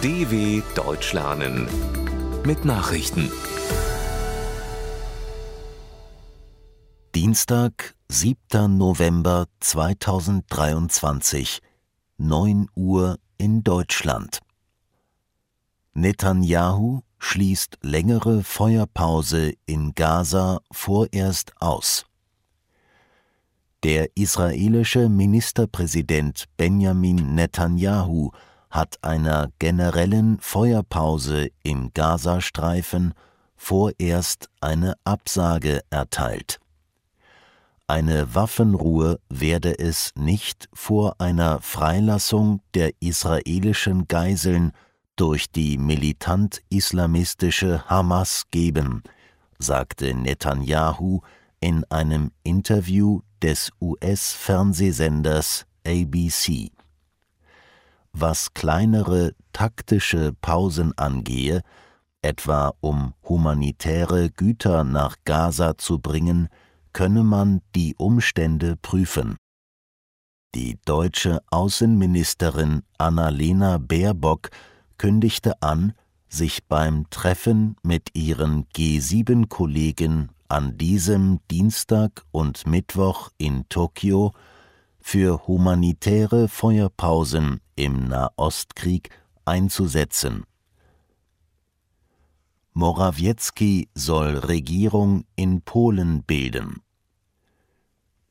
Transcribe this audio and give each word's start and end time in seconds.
DW 0.00 0.62
Deutsch 0.76 1.12
lernen 1.12 1.66
mit 2.46 2.64
Nachrichten. 2.64 3.32
Dienstag, 7.16 7.96
7. 8.08 8.78
November 8.78 9.46
2023, 9.58 11.58
9 12.16 12.68
Uhr 12.76 13.18
in 13.38 13.64
Deutschland. 13.64 14.38
Netanyahu 15.94 17.00
schließt 17.18 17.78
längere 17.82 18.44
Feuerpause 18.44 19.54
in 19.66 19.96
Gaza 19.96 20.60
vorerst 20.70 21.60
aus. 21.60 22.06
Der 23.82 24.16
israelische 24.16 25.08
Ministerpräsident 25.08 26.44
Benjamin 26.56 27.34
Netanyahu 27.34 28.30
hat 28.70 28.98
einer 29.02 29.50
generellen 29.58 30.38
Feuerpause 30.40 31.50
im 31.62 31.90
Gazastreifen 31.94 33.14
vorerst 33.56 34.50
eine 34.60 34.94
Absage 35.04 35.80
erteilt. 35.90 36.60
Eine 37.86 38.34
Waffenruhe 38.34 39.18
werde 39.30 39.78
es 39.78 40.12
nicht 40.14 40.68
vor 40.74 41.14
einer 41.18 41.62
Freilassung 41.62 42.60
der 42.74 42.92
israelischen 43.00 44.06
Geiseln 44.08 44.72
durch 45.16 45.50
die 45.50 45.78
militant-islamistische 45.78 47.88
Hamas 47.88 48.44
geben, 48.50 49.02
sagte 49.58 50.12
Netanyahu 50.14 51.22
in 51.60 51.84
einem 51.90 52.30
Interview 52.44 53.22
des 53.42 53.72
US-Fernsehsenders 53.80 55.64
ABC. 55.86 56.70
Was 58.12 58.54
kleinere 58.54 59.34
taktische 59.52 60.32
Pausen 60.40 60.96
angehe, 60.96 61.62
etwa 62.22 62.72
um 62.80 63.14
humanitäre 63.22 64.30
Güter 64.30 64.84
nach 64.84 65.16
Gaza 65.24 65.78
zu 65.78 65.98
bringen, 65.98 66.48
könne 66.92 67.22
man 67.22 67.60
die 67.74 67.94
Umstände 67.96 68.76
prüfen. 68.76 69.36
Die 70.54 70.78
deutsche 70.84 71.40
Außenministerin 71.50 72.82
Annalena 72.96 73.78
Baerbock 73.78 74.50
kündigte 74.96 75.62
an, 75.62 75.92
sich 76.28 76.64
beim 76.66 77.08
Treffen 77.10 77.76
mit 77.82 78.14
ihren 78.14 78.64
G7-Kollegen 78.74 80.30
an 80.48 80.78
diesem 80.78 81.40
Dienstag 81.50 82.24
und 82.30 82.66
Mittwoch 82.66 83.30
in 83.38 83.68
Tokio 83.68 84.32
für 85.10 85.46
humanitäre 85.46 86.48
Feuerpausen 86.48 87.62
im 87.76 88.08
Nahostkrieg 88.08 89.08
einzusetzen. 89.46 90.44
Morawiecki 92.74 93.88
soll 93.94 94.36
Regierung 94.36 95.24
in 95.34 95.62
Polen 95.62 96.24
bilden. 96.24 96.82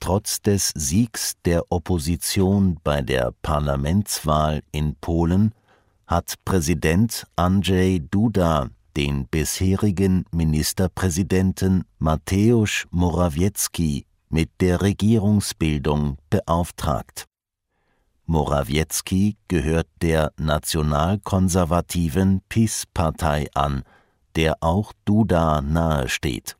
Trotz 0.00 0.42
des 0.42 0.74
Siegs 0.76 1.40
der 1.46 1.62
Opposition 1.72 2.78
bei 2.84 3.00
der 3.00 3.32
Parlamentswahl 3.40 4.62
in 4.70 4.96
Polen 4.96 5.54
hat 6.06 6.34
Präsident 6.44 7.26
Andrzej 7.36 8.00
Duda 8.10 8.68
den 8.98 9.26
bisherigen 9.28 10.26
Ministerpräsidenten 10.30 11.84
Mateusz 11.98 12.86
Morawiecki 12.90 14.05
mit 14.28 14.50
der 14.60 14.82
Regierungsbildung 14.82 16.18
beauftragt. 16.30 17.26
Morawiecki 18.26 19.36
gehört 19.46 19.86
der 20.02 20.32
nationalkonservativen 20.36 22.42
PiS-Partei 22.48 23.46
an, 23.54 23.84
der 24.34 24.56
auch 24.60 24.92
Duda 25.04 25.60
nahesteht. 25.60 26.56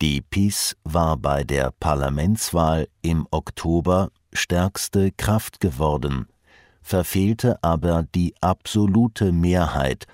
Die 0.00 0.22
PiS 0.22 0.76
war 0.84 1.16
bei 1.16 1.44
der 1.44 1.72
Parlamentswahl 1.78 2.88
im 3.02 3.26
Oktober 3.30 4.10
stärkste 4.32 5.12
Kraft 5.12 5.60
geworden, 5.60 6.26
verfehlte 6.82 7.62
aber 7.62 8.04
die 8.14 8.34
absolute 8.40 9.32
Mehrheit 9.32 10.06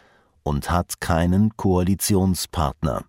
und 0.43 0.71
hat 0.71 1.01
keinen 1.01 1.57
Koalitionspartner. 1.57 3.05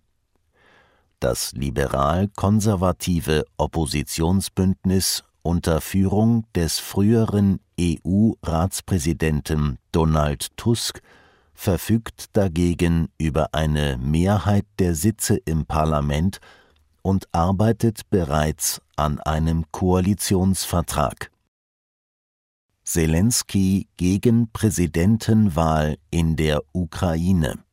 Das 1.20 1.52
liberal-konservative 1.52 3.44
Oppositionsbündnis 3.56 5.24
unter 5.42 5.80
Führung 5.80 6.46
des 6.54 6.78
früheren 6.78 7.60
EU-Ratspräsidenten 7.80 9.78
Donald 9.92 10.56
Tusk 10.56 11.00
verfügt 11.54 12.36
dagegen 12.36 13.08
über 13.18 13.48
eine 13.52 13.98
Mehrheit 13.98 14.66
der 14.78 14.94
Sitze 14.94 15.36
im 15.44 15.66
Parlament 15.66 16.40
und 17.02 17.28
arbeitet 17.32 18.08
bereits 18.10 18.80
an 18.96 19.20
einem 19.20 19.64
Koalitionsvertrag. 19.70 21.30
Zelensky 22.84 23.88
gegen 23.96 24.50
Präsidentenwahl 24.52 25.96
in 26.10 26.36
der 26.36 26.62
Ukraine. 26.72 27.63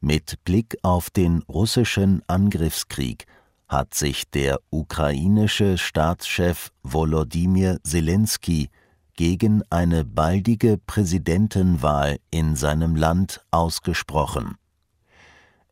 Mit 0.00 0.44
Blick 0.44 0.78
auf 0.82 1.10
den 1.10 1.42
russischen 1.48 2.22
Angriffskrieg 2.28 3.26
hat 3.66 3.94
sich 3.94 4.30
der 4.30 4.60
ukrainische 4.70 5.76
Staatschef 5.76 6.70
Volodymyr 6.84 7.80
Zelensky 7.82 8.70
gegen 9.14 9.62
eine 9.70 10.04
baldige 10.04 10.78
Präsidentenwahl 10.78 12.18
in 12.30 12.54
seinem 12.54 12.94
Land 12.94 13.44
ausgesprochen. 13.50 14.54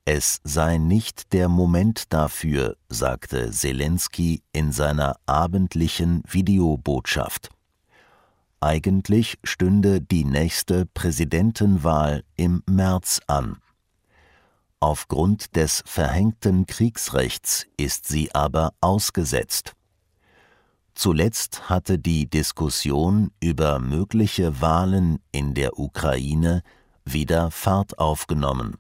Es 0.05 0.41
sei 0.43 0.79
nicht 0.79 1.33
der 1.33 1.49
Moment 1.49 2.13
dafür, 2.13 2.77
sagte 2.89 3.53
Zelensky 3.53 4.43
in 4.53 4.73
seiner 4.73 5.17
abendlichen 5.27 6.25
Videobotschaft. 6.29 7.51
Eigentlich 8.59 9.39
stünde 9.45 10.01
die 10.01 10.25
nächste 10.25 10.87
Präsidentenwahl 10.87 12.25
im 12.37 12.65
März 12.67 13.21
an. 13.29 13.59
Aufgrund 14.87 15.57
des 15.57 15.83
verhängten 15.85 16.65
Kriegsrechts 16.65 17.67
ist 17.77 18.07
sie 18.07 18.33
aber 18.37 18.73
ausgesetzt. 18.81 19.73
Zuletzt 20.95 21.69
hatte 21.69 21.99
die 21.99 22.31
Diskussion 22.31 23.33
über 23.41 23.81
mögliche 23.81 24.61
Wahlen 24.61 25.19
in 25.33 25.55
der 25.55 25.77
Ukraine 25.77 26.63
wieder 27.05 27.51
Fahrt 27.51 27.99
aufgenommen. 27.99 28.77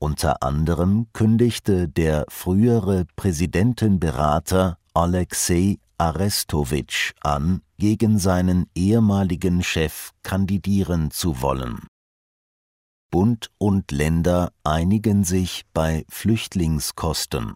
Unter 0.00 0.42
anderem 0.42 1.06
kündigte 1.12 1.88
der 1.88 2.24
frühere 2.28 3.06
Präsidentenberater 3.14 4.76
Alexei 4.92 5.78
Arestowitsch 5.98 7.12
an, 7.20 7.62
gegen 7.78 8.18
seinen 8.18 8.66
ehemaligen 8.74 9.62
Chef 9.62 10.10
kandidieren 10.24 11.12
zu 11.12 11.42
wollen. 11.42 11.86
Bund 13.10 13.50
und 13.58 13.90
Länder 13.90 14.52
einigen 14.62 15.24
sich 15.24 15.62
bei 15.74 16.04
Flüchtlingskosten. 16.08 17.54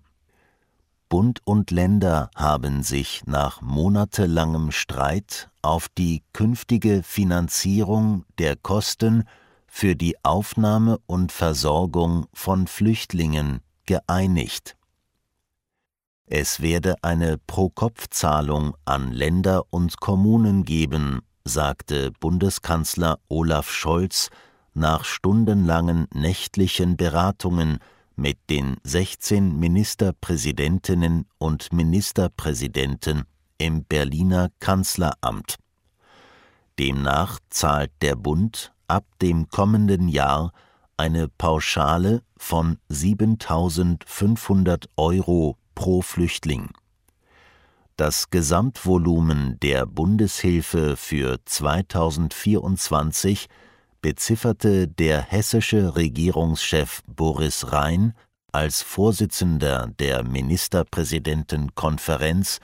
Bund 1.08 1.42
und 1.44 1.70
Länder 1.70 2.28
haben 2.34 2.82
sich 2.82 3.22
nach 3.26 3.62
monatelangem 3.62 4.72
Streit 4.72 5.48
auf 5.62 5.88
die 5.88 6.24
künftige 6.32 7.04
Finanzierung 7.04 8.24
der 8.38 8.56
Kosten 8.56 9.22
für 9.68 9.94
die 9.94 10.16
Aufnahme 10.24 10.98
und 11.06 11.30
Versorgung 11.30 12.26
von 12.32 12.66
Flüchtlingen 12.66 13.60
geeinigt. 13.86 14.76
Es 16.26 16.62
werde 16.62 16.96
eine 17.02 17.38
Pro-Kopf-Zahlung 17.38 18.74
an 18.84 19.12
Länder 19.12 19.62
und 19.70 20.00
Kommunen 20.00 20.64
geben, 20.64 21.20
sagte 21.44 22.10
Bundeskanzler 22.18 23.20
Olaf 23.28 23.70
Scholz 23.70 24.30
nach 24.74 25.04
stundenlangen 25.04 26.06
nächtlichen 26.12 26.96
Beratungen 26.96 27.78
mit 28.16 28.38
den 28.50 28.76
16 28.84 29.58
Ministerpräsidentinnen 29.58 31.26
und 31.38 31.72
Ministerpräsidenten 31.72 33.24
im 33.58 33.84
Berliner 33.84 34.50
Kanzleramt. 34.60 35.56
Demnach 36.78 37.40
zahlt 37.50 37.90
der 38.02 38.14
Bund 38.16 38.72
ab 38.88 39.04
dem 39.22 39.48
kommenden 39.48 40.08
Jahr 40.08 40.52
eine 40.96 41.28
Pauschale 41.28 42.22
von 42.36 42.78
7500 42.88 44.88
Euro 44.96 45.56
pro 45.74 46.02
Flüchtling. 46.02 46.70
Das 47.96 48.30
Gesamtvolumen 48.30 49.58
der 49.60 49.86
Bundeshilfe 49.86 50.96
für 50.96 51.38
2024 51.44 53.46
bezifferte 54.04 54.86
der 54.86 55.22
hessische 55.22 55.96
Regierungschef 55.96 57.02
Boris 57.06 57.72
Rhein 57.72 58.12
als 58.52 58.82
Vorsitzender 58.82 59.90
der 59.98 60.22
Ministerpräsidentenkonferenz 60.24 62.60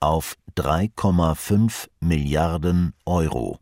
auf 0.00 0.34
3,5 0.56 1.88
Milliarden 2.00 2.94
Euro 3.04 3.58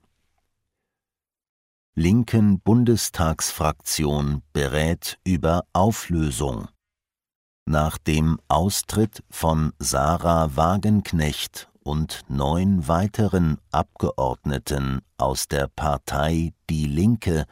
linken 1.98 2.60
Bundestagsfraktion 2.60 4.42
berät 4.52 5.18
über 5.24 5.64
Auflösung. 5.72 6.68
Nach 7.68 7.98
dem 7.98 8.38
Austritt 8.46 9.24
von 9.30 9.72
Sarah 9.80 10.54
Wagenknecht 10.54 11.68
und 11.86 12.22
neun 12.28 12.88
weiteren 12.88 13.58
Abgeordneten 13.70 15.02
aus 15.18 15.46
der 15.46 15.68
Partei 15.68 16.52
Die 16.68 16.86
Linke 16.86 17.46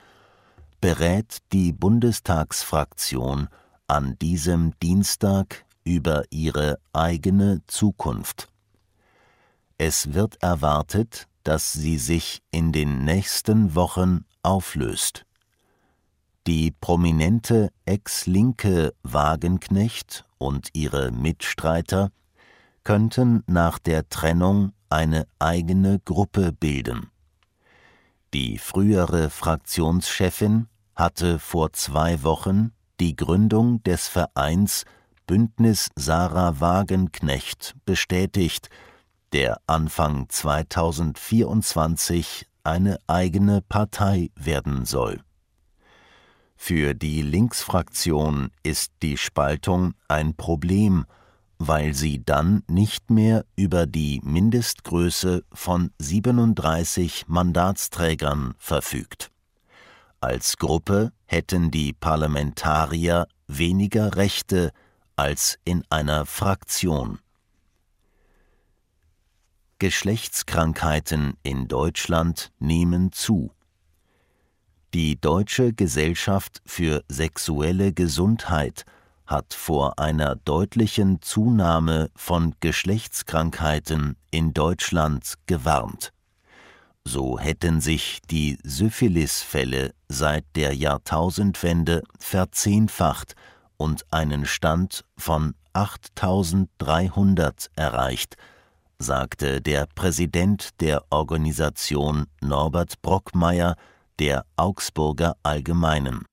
berät 0.81 1.39
die 1.53 1.73
Bundestagsfraktion 1.73 3.49
an 3.87 4.19
diesem 4.19 4.79
Dienstag 4.81 5.65
über 5.85 6.25
ihre 6.31 6.79
eigene 6.93 7.63
Zukunft. 7.69 8.49
Es 9.79 10.15
wird 10.15 10.43
erwartet, 10.43 11.29
dass 11.45 11.73
sie 11.73 11.99
sich 11.99 12.43
in 12.51 12.73
den 12.73 13.05
nächsten 13.05 13.77
Wochen 13.77 14.25
auflöst. 14.43 15.25
Die 16.49 16.73
prominente 16.73 17.71
Ex-Linke 17.85 18.95
Wagenknecht 19.05 20.25
und 20.39 20.71
ihre 20.73 21.13
Mitstreiter 21.13 22.11
könnten 22.85 23.43
nach 23.47 23.79
der 23.79 24.09
Trennung 24.09 24.73
eine 24.89 25.27
eigene 25.39 26.01
Gruppe 26.05 26.53
bilden. 26.53 27.11
Die 28.33 28.59
frühere 28.59 29.31
Fraktionschefin 29.31 30.69
hatte 30.95 31.39
vor 31.39 31.73
zwei 31.73 32.23
Wochen 32.23 32.73
die 33.01 33.17
Gründung 33.17 33.83
des 33.83 34.09
Vereins 34.09 34.85
Bündnis 35.27 35.89
Sarah 35.97 36.61
Wagenknecht 36.61 37.75
bestätigt, 37.85 38.69
der 39.33 39.61
Anfang 39.67 40.29
2024 40.29 42.47
eine 42.63 42.99
eigene 43.07 43.63
Partei 43.63 44.31
werden 44.37 44.85
soll. 44.85 45.21
Für 46.57 46.95
die 46.95 47.23
Linksfraktion 47.23 48.51
ist 48.63 48.93
die 49.03 49.17
Spaltung 49.17 49.95
ein 50.09 50.35
Problem, 50.35 51.07
weil 51.59 51.95
sie 51.95 52.25
dann 52.25 52.63
nicht 52.69 53.11
mehr 53.11 53.45
über 53.57 53.87
die 53.87 54.21
Mindestgröße 54.25 55.45
von 55.53 55.91
37 55.99 57.25
Mandatsträgern 57.29 58.55
verfügt. 58.59 59.31
Als 60.21 60.57
Gruppe 60.57 61.13
hätten 61.27 61.71
die 61.71 61.93
Parlamentarier 61.93 63.27
weniger 63.47 64.17
Rechte 64.17 64.73
als 65.17 65.59
in 65.65 65.85
einer 65.91 66.27
Fraktion. 66.27 67.19
Geschlechtskrankheiten 69.79 71.35
in 71.43 71.69
Deutschland 71.69 72.53
nehmen 72.59 73.13
zu. 73.13 73.53
Die 74.95 75.21
Deutsche 75.21 75.73
Gesellschaft 75.73 76.63
für 76.65 77.05
sexuelle 77.09 77.93
Gesundheit 77.93 78.85
hat 79.27 79.55
vor 79.55 79.99
einer 79.99 80.37
deutlichen 80.37 81.23
Zunahme 81.23 82.11
von 82.15 82.55
Geschlechtskrankheiten 82.61 84.17
in 84.31 84.53
Deutschland 84.53 85.35
gewarnt. 85.47 86.13
So 87.07 87.39
hätten 87.39 87.81
sich 87.81 88.21
die 88.31 88.59
Syphilisfälle 88.63 89.93
seit 90.09 90.45
der 90.57 90.75
Jahrtausendwende 90.75 92.03
verzehnfacht 92.19 93.35
und 93.77 94.05
einen 94.11 94.47
Stand 94.47 95.05
von 95.17 95.55
8300 95.75 97.71
erreicht, 97.77 98.37
sagte 98.99 99.61
der 99.61 99.87
Präsident 99.95 100.81
der 100.81 101.05
Organisation 101.11 102.27
Norbert 102.41 103.03
Brockmeier 103.03 103.77
der 104.19 104.47
Augsburger 104.57 105.37
Allgemeinen. 105.43 106.25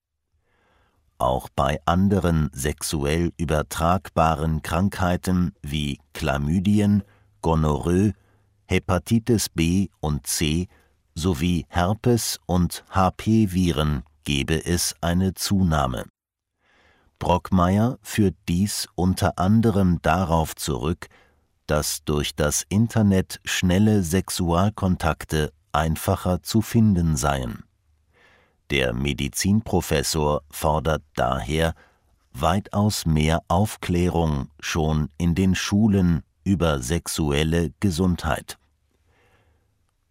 Auch 1.22 1.50
bei 1.56 1.80
anderen 1.86 2.50
sexuell 2.52 3.32
übertragbaren 3.38 4.64
Krankheiten 4.64 5.54
wie 5.62 6.00
Chlamydien, 6.16 7.04
Gonorrhoe, 7.44 8.14
Hepatitis 8.66 9.48
B 9.50 9.90
und 10.00 10.26
C 10.26 10.68
sowie 11.14 11.68
Herpes 11.70 12.40
und 12.48 12.84
HP-Viren 12.90 14.02
gebe 14.24 14.66
es 14.66 14.96
eine 15.00 15.36
Zunahme. 15.36 16.06
Brockmeier 17.20 18.00
führt 18.02 18.36
dies 18.50 18.88
unter 18.96 19.38
anderem 19.38 20.02
darauf 20.02 20.56
zurück, 20.56 21.06
dass 21.68 22.04
durch 22.04 22.36
das 22.36 22.66
Internet 22.68 23.40
schnelle 23.46 24.02
Sexualkontakte 24.02 25.54
einfacher 25.72 26.42
zu 26.42 26.64
finden 26.64 27.16
seien. 27.16 27.64
Der 28.72 28.94
Medizinprofessor 28.94 30.42
fordert 30.50 31.04
daher 31.16 31.76
weitaus 32.32 33.06
mehr 33.06 33.44
Aufklärung 33.50 34.50
schon 34.62 35.10
in 35.18 35.36
den 35.36 35.56
Schulen 35.56 36.24
über 36.46 36.82
sexuelle 36.82 37.74
Gesundheit. 37.82 38.58